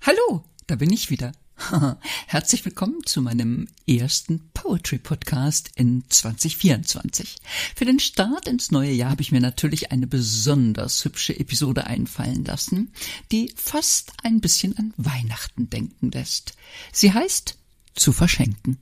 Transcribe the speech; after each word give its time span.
Hallo, 0.00 0.44
da 0.66 0.74
bin 0.76 0.92
ich 0.92 1.10
wieder. 1.10 1.30
Herzlich 2.26 2.64
willkommen 2.64 3.06
zu 3.06 3.22
meinem 3.22 3.68
ersten 3.86 4.50
Poetry 4.52 4.98
Podcast 4.98 5.70
in 5.76 6.02
2024. 6.08 7.36
Für 7.76 7.84
den 7.84 8.00
Start 8.00 8.48
ins 8.48 8.72
neue 8.72 8.90
Jahr 8.90 9.10
habe 9.10 9.22
ich 9.22 9.30
mir 9.30 9.40
natürlich 9.40 9.92
eine 9.92 10.08
besonders 10.08 11.04
hübsche 11.04 11.38
Episode 11.38 11.86
einfallen 11.86 12.44
lassen, 12.44 12.92
die 13.30 13.52
fast 13.54 14.12
ein 14.24 14.40
bisschen 14.40 14.76
an 14.76 14.92
Weihnachten 14.96 15.70
denken 15.70 16.10
lässt. 16.10 16.56
Sie 16.92 17.12
heißt 17.12 17.58
Zu 17.94 18.10
verschenken. 18.12 18.78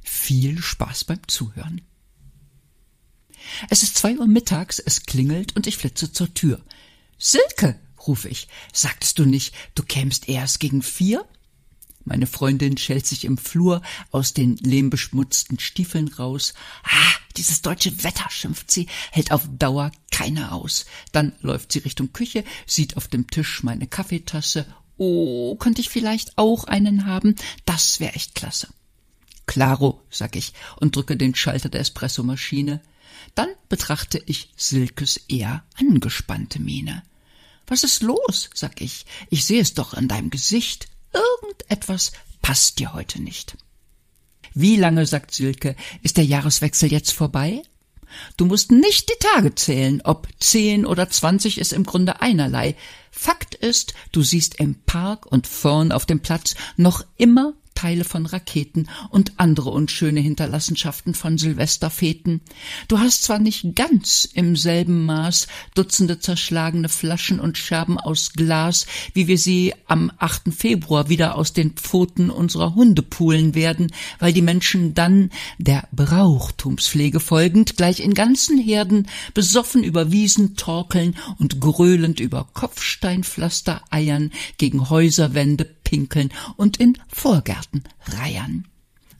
Viel 0.00 0.62
Spaß 0.62 1.04
beim 1.04 1.26
Zuhören. 1.26 1.80
Es 3.70 3.82
ist 3.82 3.96
zwei 3.96 4.16
Uhr 4.16 4.26
mittags, 4.26 4.78
es 4.78 5.04
klingelt 5.04 5.56
und 5.56 5.66
ich 5.66 5.76
flitze 5.76 6.12
zur 6.12 6.32
Tür. 6.34 6.60
Silke, 7.18 7.78
rufe 8.06 8.28
ich, 8.28 8.48
sagtest 8.72 9.18
du 9.18 9.24
nicht, 9.24 9.54
du 9.74 9.82
kämst 9.82 10.28
erst 10.28 10.60
gegen 10.60 10.82
vier? 10.82 11.26
Meine 12.04 12.26
Freundin 12.26 12.76
schält 12.76 13.06
sich 13.06 13.24
im 13.24 13.38
Flur 13.38 13.80
aus 14.10 14.34
den 14.34 14.56
lehmbeschmutzten 14.56 15.58
Stiefeln 15.58 16.08
raus. 16.08 16.52
Ah, 16.82 17.14
dieses 17.36 17.62
deutsche 17.62 18.04
Wetter, 18.04 18.28
schimpft 18.28 18.70
sie, 18.70 18.88
hält 19.10 19.32
auf 19.32 19.48
Dauer 19.58 19.90
keiner 20.10 20.52
aus. 20.52 20.84
Dann 21.12 21.32
läuft 21.40 21.72
sie 21.72 21.78
Richtung 21.78 22.12
Küche, 22.12 22.44
sieht 22.66 22.98
auf 22.98 23.08
dem 23.08 23.28
Tisch 23.28 23.62
meine 23.62 23.86
Kaffeetasse. 23.86 24.66
Oh, 24.98 25.56
könnte 25.56 25.80
ich 25.80 25.88
vielleicht 25.88 26.36
auch 26.36 26.64
einen 26.64 27.06
haben? 27.06 27.36
Das 27.64 28.00
wäre 28.00 28.14
echt 28.14 28.34
klasse. 28.34 28.68
Claro, 29.46 30.02
sag 30.10 30.36
ich 30.36 30.52
und 30.76 30.96
drücke 30.96 31.16
den 31.16 31.34
Schalter 31.34 31.68
der 31.68 31.80
Espressomaschine. 31.80 32.80
Dann 33.34 33.48
betrachte 33.68 34.22
ich 34.26 34.50
Silkes 34.56 35.16
eher 35.28 35.64
angespannte 35.76 36.60
Miene. 36.60 37.02
Was 37.66 37.84
ist 37.84 38.02
los? 38.02 38.50
sag 38.54 38.80
ich. 38.80 39.06
Ich 39.30 39.44
sehe 39.44 39.60
es 39.60 39.74
doch 39.74 39.94
an 39.94 40.08
deinem 40.08 40.30
Gesicht. 40.30 40.88
Irgendetwas 41.12 42.12
passt 42.42 42.78
dir 42.78 42.92
heute 42.92 43.22
nicht. 43.22 43.56
Wie 44.52 44.76
lange, 44.76 45.06
sagt 45.06 45.34
Silke, 45.34 45.74
ist 46.02 46.16
der 46.16 46.24
Jahreswechsel 46.24 46.90
jetzt 46.92 47.12
vorbei? 47.12 47.62
Du 48.36 48.44
musst 48.44 48.70
nicht 48.70 49.08
die 49.08 49.18
Tage 49.18 49.54
zählen, 49.54 50.00
ob 50.02 50.28
zehn 50.38 50.86
oder 50.86 51.10
zwanzig 51.10 51.58
ist 51.58 51.72
im 51.72 51.84
Grunde 51.84 52.20
einerlei. 52.20 52.76
Fakt 53.10 53.54
ist, 53.54 53.94
du 54.12 54.22
siehst 54.22 54.56
im 54.56 54.76
Park 54.82 55.26
und 55.26 55.46
vorn 55.46 55.90
auf 55.90 56.06
dem 56.06 56.20
Platz 56.20 56.54
noch 56.76 57.04
immer 57.16 57.54
Teile 57.74 58.04
von 58.04 58.26
Raketen 58.26 58.88
und 59.10 59.32
andere 59.36 59.70
unschöne 59.70 60.20
Hinterlassenschaften 60.20 61.14
von 61.14 61.38
Silvesterfeten. 61.38 62.40
Du 62.88 62.98
hast 62.98 63.24
zwar 63.24 63.38
nicht 63.38 63.74
ganz 63.74 64.28
im 64.32 64.56
selben 64.56 65.04
Maß 65.04 65.48
Dutzende 65.74 66.18
zerschlagene 66.18 66.88
Flaschen 66.88 67.40
und 67.40 67.58
Scherben 67.58 67.98
aus 67.98 68.32
Glas, 68.32 68.86
wie 69.12 69.26
wir 69.26 69.38
sie 69.38 69.74
am 69.86 70.10
8. 70.18 70.54
Februar 70.54 71.08
wieder 71.08 71.36
aus 71.36 71.52
den 71.52 71.72
Pfoten 71.72 72.30
unserer 72.30 72.74
Hunde 72.74 73.02
pulen 73.02 73.54
werden, 73.54 73.92
weil 74.18 74.32
die 74.32 74.42
Menschen 74.42 74.94
dann, 74.94 75.30
der 75.58 75.88
Brauchtumspflege 75.92 77.20
folgend, 77.20 77.76
gleich 77.76 78.00
in 78.00 78.14
ganzen 78.14 78.58
Herden 78.58 79.08
besoffen 79.34 79.82
über 79.82 80.12
Wiesen 80.12 80.56
torkeln 80.56 81.16
und 81.38 81.60
gröhlend 81.60 82.20
über 82.20 82.48
Kopfsteinpflaster 82.54 83.82
eiern, 83.90 84.30
gegen 84.58 84.88
Häuserwände 84.90 85.64
pinkeln 85.94 86.32
und 86.56 86.78
in 86.78 86.98
Vorgärten 87.06 87.84
reiern. 88.06 88.66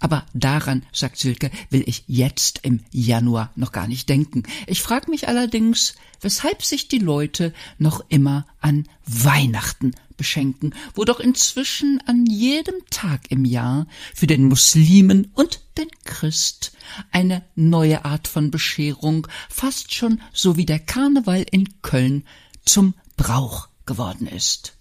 Aber 0.01 0.27
daran, 0.35 0.83
sagt 0.93 1.19
Silke, 1.19 1.53
will 1.71 1.85
ich 1.87 2.03
jetzt 2.09 2.59
im 2.65 2.81
Januar 2.91 3.53
noch 3.55 3.71
gar 3.71 3.87
nicht 3.87 4.09
denken. 4.09 4.43
Ich 4.67 4.83
frage 4.83 5.09
mich 5.09 5.29
allerdings, 5.29 5.95
weshalb 6.21 6.65
sich 6.65 6.89
die 6.89 6.99
Leute 6.99 7.55
noch 7.79 8.05
immer 8.09 8.45
an 8.61 8.89
Weihnachten 9.07 9.93
beschenken, 10.17 10.75
wo 10.95 11.05
doch 11.05 11.21
inzwischen 11.21 12.03
an 12.07 12.27
jedem 12.27 12.75
Tag 12.91 13.31
im 13.31 13.45
Jahr 13.45 13.87
für 14.13 14.27
den 14.27 14.49
Muslimen 14.49 15.31
und 15.35 15.61
den 15.79 15.89
Christ 16.03 16.73
eine 17.13 17.45
neue 17.55 18.05
Art 18.05 18.27
von 18.27 18.51
Bescherung, 18.51 19.29
fast 19.49 19.95
schon 19.95 20.21
so 20.33 20.57
wie 20.57 20.67
der 20.67 20.81
Karneval 20.81 21.47
in 21.53 21.81
Köln, 21.83 22.25
zum 22.65 22.95
Brauch 23.17 23.69
geworden 23.87 24.27
ist. 24.27 24.75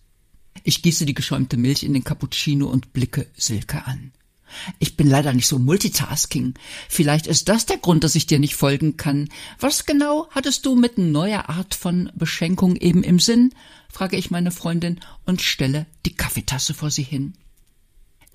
Ich 0.63 0.81
gieße 0.81 1.05
die 1.05 1.13
geschäumte 1.13 1.57
Milch 1.57 1.83
in 1.83 1.93
den 1.93 2.03
Cappuccino 2.03 2.67
und 2.67 2.93
blicke 2.93 3.27
Silke 3.35 3.85
an. 3.85 4.13
Ich 4.79 4.95
bin 4.95 5.07
leider 5.07 5.33
nicht 5.33 5.47
so 5.47 5.59
multitasking. 5.59 6.53
Vielleicht 6.87 7.27
ist 7.27 7.49
das 7.49 7.65
der 7.65 7.77
Grund, 7.77 8.03
dass 8.03 8.15
ich 8.15 8.27
dir 8.27 8.39
nicht 8.39 8.55
folgen 8.55 8.97
kann. 8.97 9.29
Was 9.59 9.85
genau 9.85 10.27
hattest 10.29 10.65
du 10.65 10.75
mit 10.75 10.97
neuer 10.97 11.49
Art 11.49 11.75
von 11.75 12.11
Beschenkung 12.15 12.75
eben 12.75 13.03
im 13.03 13.19
Sinn? 13.19 13.53
frage 13.89 14.15
ich 14.15 14.31
meine 14.31 14.51
Freundin 14.51 14.99
und 15.25 15.41
stelle 15.41 15.85
die 16.05 16.15
Kaffeetasse 16.15 16.73
vor 16.73 16.91
sie 16.91 17.03
hin. 17.03 17.33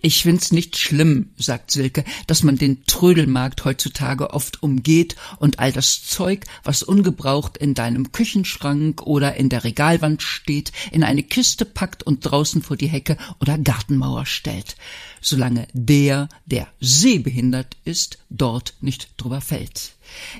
Ich 0.00 0.22
find's 0.22 0.52
nicht 0.52 0.76
schlimm, 0.76 1.30
sagt 1.36 1.72
Silke, 1.72 2.04
dass 2.28 2.44
man 2.44 2.56
den 2.56 2.84
Trödelmarkt 2.86 3.64
heutzutage 3.64 4.30
oft 4.30 4.62
umgeht 4.62 5.16
und 5.38 5.58
all 5.58 5.72
das 5.72 6.04
Zeug, 6.04 6.44
was 6.62 6.84
ungebraucht 6.84 7.56
in 7.56 7.74
deinem 7.74 8.12
Küchenschrank 8.12 9.02
oder 9.02 9.34
in 9.34 9.48
der 9.48 9.64
Regalwand 9.64 10.22
steht, 10.22 10.70
in 10.92 11.02
eine 11.02 11.24
Kiste 11.24 11.64
packt 11.64 12.04
und 12.04 12.20
draußen 12.20 12.62
vor 12.62 12.76
die 12.76 12.86
Hecke 12.86 13.16
oder 13.40 13.58
Gartenmauer 13.58 14.24
stellt, 14.24 14.76
solange 15.20 15.66
der, 15.72 16.28
der 16.46 16.68
sehbehindert 16.78 17.76
ist, 17.84 18.18
dort 18.30 18.74
nicht 18.80 19.10
drüber 19.16 19.40
fällt. 19.40 19.94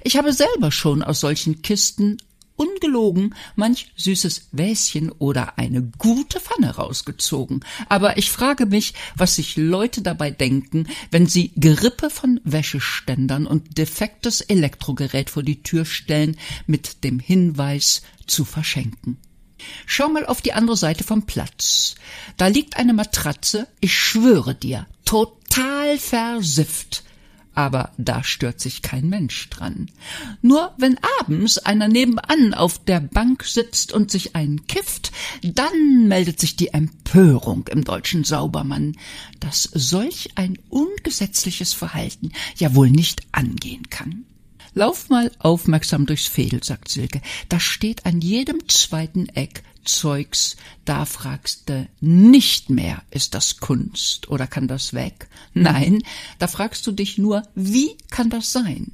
Ich 0.05 0.17
habe 0.17 0.33
selber 0.33 0.71
schon 0.71 1.03
aus 1.03 1.19
solchen 1.19 1.63
Kisten 1.63 2.19
ungelogen 2.59 3.35
manch 3.57 3.93
süßes 3.97 4.49
Wäschen 4.53 5.11
oder 5.11 5.59
eine 5.59 5.83
gute 5.83 6.41
Pfanne 6.41 6.77
rausgezogen. 6.77 7.65
Aber 7.89 8.19
ich 8.19 8.31
frage 8.31 8.67
mich, 8.67 8.95
was 9.17 9.37
sich 9.37 9.57
Leute 9.57 10.03
dabei 10.03 10.31
denken, 10.31 10.87
wenn 11.11 11.27
sie 11.27 11.53
Gerippe 11.57 12.11
von 12.11 12.41
Wäscheständern 12.45 13.47
und 13.47 13.79
defektes 13.79 14.41
Elektrogerät 14.43 15.31
vor 15.31 15.43
die 15.43 15.63
Tür 15.63 15.85
stellen 15.85 16.37
mit 16.67 17.05
dem 17.05 17.21
Hinweis 17.21 18.03
zu 18.27 18.45
verschenken. 18.45 19.19
Schau 19.87 20.09
mal 20.09 20.27
auf 20.27 20.43
die 20.43 20.53
andere 20.53 20.77
Seite 20.77 21.05
vom 21.05 21.27
Platz. 21.27 21.95
Da 22.37 22.47
liegt 22.47 22.77
eine 22.77 22.93
Matratze, 22.93 23.67
ich 23.81 23.97
schwöre 23.97 24.55
dir, 24.55 24.87
total 25.05 25.99
versifft 25.99 27.03
aber 27.59 27.91
da 27.99 28.23
stört 28.23 28.61
sich 28.61 28.83
kein 28.83 29.09
Mensch 29.09 29.51
dran. 29.51 29.91
Nur 30.43 30.75
wenn 30.79 30.97
abends 31.19 31.59
einer 31.59 31.89
nebenan 31.89 32.55
auf 32.55 32.85
der 32.85 33.01
Bank 33.01 33.43
sitzt 33.43 33.93
und 33.93 34.13
sich 34.13 34.37
einen 34.37 34.69
kifft, 34.69 35.11
dann 35.43 36.07
meldet 36.07 36.39
sich 36.39 36.55
die 36.55 36.73
Empörung 36.73 37.67
im 37.67 37.83
deutschen 37.83 38.23
Saubermann, 38.23 38.97
dass 39.41 39.65
solch 39.75 40.29
ein 40.37 40.57
ungesetzliches 40.69 41.73
Verhalten 41.73 42.31
ja 42.57 42.77
wohl 42.77 42.91
nicht 42.91 43.23
angehen 43.33 43.91
kann. 43.91 44.25
Lauf 44.75 45.09
mal 45.09 45.33
aufmerksam 45.41 46.07
durchs 46.07 46.29
Fädel, 46.29 46.63
sagt 46.63 46.87
Silke. 46.87 47.21
Da 47.49 47.59
steht 47.59 48.07
an 48.07 48.21
jedem 48.21 48.69
zweiten 48.69 49.29
Eck 49.31 49.65
Zeugs, 49.89 50.57
da 50.85 51.05
fragst 51.05 51.69
du 51.69 51.89
nicht 52.01 52.71
mehr, 52.71 53.03
ist 53.11 53.35
das 53.35 53.59
Kunst 53.59 54.29
oder 54.29 54.47
kann 54.47 54.69
das 54.69 54.93
weg? 54.95 55.29
Nein, 55.55 56.03
da 56.39 56.47
fragst 56.47 56.87
du 56.87 56.93
dich 56.93 57.19
nur, 57.19 57.43
wie 57.55 57.97
kann 58.11 58.31
das 58.31 58.53
sein? 58.53 58.93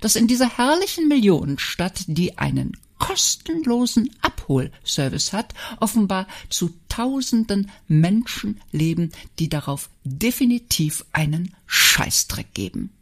Dass 0.00 0.16
in 0.16 0.26
dieser 0.26 0.56
herrlichen 0.56 1.08
Millionenstadt, 1.08 2.04
die 2.06 2.38
einen 2.38 2.76
kostenlosen 2.98 4.10
Abholservice 4.22 5.32
hat, 5.32 5.52
offenbar 5.78 6.26
zu 6.48 6.74
tausenden 6.88 7.70
Menschen 7.86 8.60
leben, 8.72 9.12
die 9.38 9.48
darauf 9.48 9.90
definitiv 10.04 11.04
einen 11.12 11.54
Scheißdreck 11.66 12.54
geben 12.54 12.93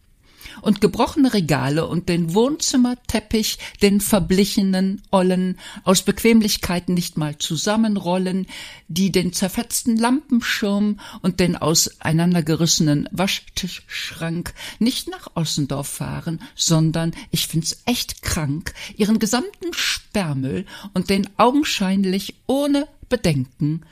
und 0.61 0.81
gebrochene 0.81 1.33
Regale 1.33 1.87
und 1.87 2.09
den 2.09 2.35
Wohnzimmerteppich, 2.35 3.59
den 3.81 4.01
verblichenen 4.01 5.03
Ollen, 5.11 5.59
aus 5.85 6.03
Bequemlichkeiten 6.03 6.95
nicht 6.95 7.17
mal 7.17 7.39
zusammenrollen, 7.39 8.47
die 8.89 9.11
den 9.11 9.33
zerfetzten 9.33 9.97
Lampenschirm 9.97 11.01
und 11.23 11.41
den 11.41 11.57
auseinandergerissenen 11.57 13.09
Waschtischschrank 13.13 14.53
nicht 14.79 15.09
nach 15.09 15.29
Ossendorf 15.35 15.89
fahren, 15.89 16.41
sondern, 16.55 17.13
ich 17.31 17.47
find's 17.47 17.83
echt 17.87 18.23
krank, 18.23 18.75
ihren 18.97 19.19
gesamten 19.19 19.73
Sperrmüll 19.73 20.67
und 20.95 21.11
den 21.11 21.29
augenscheinlich 21.39 22.35
ohne 22.47 22.87
Bedenken 23.09 23.83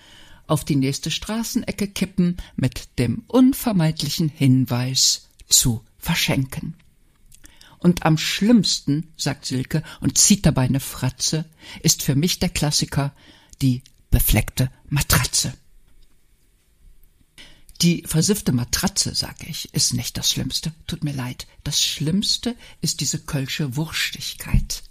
auf 0.50 0.64
die 0.64 0.76
nächste 0.76 1.10
Straßenecke 1.10 1.88
kippen 1.88 2.36
mit 2.56 2.98
dem 2.98 3.22
unvermeidlichen 3.28 4.28
Hinweis 4.28 5.28
zu 5.48 5.84
verschenken. 6.00 6.74
Und 7.78 8.04
am 8.04 8.18
schlimmsten, 8.18 9.12
sagt 9.16 9.46
Silke 9.46 9.82
und 10.00 10.18
zieht 10.18 10.44
dabei 10.44 10.62
eine 10.62 10.80
Fratze, 10.80 11.46
ist 11.82 12.02
für 12.02 12.14
mich 12.14 12.38
der 12.38 12.50
Klassiker 12.50 13.14
die 13.62 13.82
befleckte 14.10 14.70
Matratze. 14.88 15.54
Die 17.80 18.02
versiffte 18.06 18.52
Matratze, 18.52 19.14
sag 19.14 19.48
ich, 19.48 19.72
ist 19.72 19.94
nicht 19.94 20.18
das 20.18 20.30
Schlimmste. 20.30 20.74
Tut 20.86 21.02
mir 21.02 21.14
leid. 21.14 21.46
Das 21.64 21.82
Schlimmste 21.82 22.54
ist 22.82 23.00
diese 23.00 23.18
kölsche 23.18 23.74
Wurstigkeit. 23.76 24.82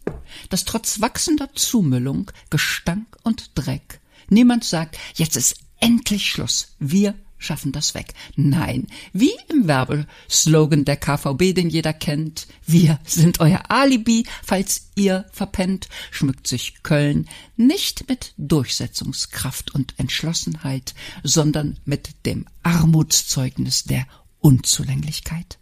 Dass 0.50 0.66
trotz 0.66 1.00
wachsender 1.00 1.54
Zumüllung, 1.54 2.32
Gestank 2.50 3.16
und 3.22 3.52
Dreck 3.54 4.00
niemand 4.30 4.64
sagt, 4.64 4.98
jetzt 5.16 5.36
ist 5.36 5.58
endlich 5.80 6.30
Schluss. 6.30 6.76
Wir 6.80 7.16
schaffen 7.40 7.72
das 7.72 7.96
weg. 7.96 8.14
Nein, 8.36 8.86
wie 9.14 9.32
im 9.50 9.68
Werbeslogan 9.68 10.86
der 10.86 10.98
KVB, 10.98 11.56
den 11.56 11.70
jeder 11.70 11.94
kennt, 11.94 12.48
wir 12.68 13.00
sind 13.06 13.40
euer 13.40 13.72
Alibi, 13.72 14.28
falls 14.44 14.90
ihr 14.96 15.26
verpennt, 15.32 15.90
schmückt 16.12 16.46
sich 16.46 16.84
Köln 16.84 17.28
nicht 17.56 18.08
mit 18.08 18.34
Durchsetzungskraft 18.38 19.74
und 19.74 19.98
Entschlossenheit, 19.98 20.94
sondern 21.24 21.80
mit 21.86 22.26
dem 22.26 22.46
Armutszeugnis 22.62 23.86
der 23.86 24.06
Unzulänglichkeit. 24.40 25.58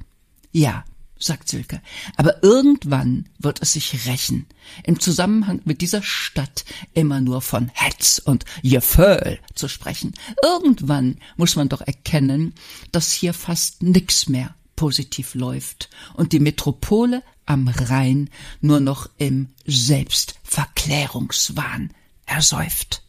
Ja, 0.52 0.84
sagt 1.20 1.50
Silke. 1.50 1.82
Aber 2.16 2.42
irgendwann 2.44 3.28
wird 3.40 3.62
es 3.62 3.74
sich 3.74 4.08
rächen. 4.08 4.46
Im 4.84 5.00
Zusammenhang 5.00 5.62
mit 5.66 5.82
dieser 5.82 6.04
Stadt 6.04 6.64
immer 6.94 7.20
nur 7.22 7.42
von 7.42 7.72
Hetz 7.74 8.22
und 8.24 8.46
Gefühl 8.64 9.40
zu 9.54 9.68
sprechen. 9.68 10.14
Irgendwann 10.44 11.18
muss 11.36 11.56
man 11.56 11.70
doch 11.70 11.82
erkennen, 11.82 12.56
dass 12.92 13.12
hier 13.12 13.34
fast 13.34 13.84
nix 13.84 14.28
mehr 14.30 14.56
positiv 14.76 15.36
läuft 15.36 15.90
und 16.14 16.34
die 16.34 16.40
Metropole 16.40 17.22
am 17.46 17.68
Rhein 17.68 18.30
nur 18.62 18.80
noch 18.80 19.10
im 19.18 19.50
Selbstverklärungswahn 19.66 21.92
ersäuft. 22.26 23.04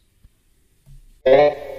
Musik 1.25 1.69